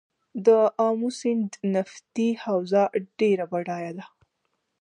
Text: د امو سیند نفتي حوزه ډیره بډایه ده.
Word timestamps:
د 0.45 0.47
امو 0.87 1.09
سیند 1.19 1.51
نفتي 1.73 2.29
حوزه 2.43 2.83
ډیره 3.19 3.45
بډایه 3.51 3.91
ده. 3.97 4.05